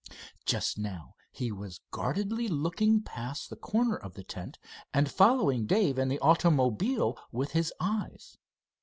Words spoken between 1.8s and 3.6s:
guardedly looking past the